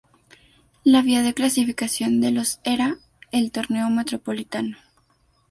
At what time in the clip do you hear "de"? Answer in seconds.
1.21-1.35, 2.21-2.31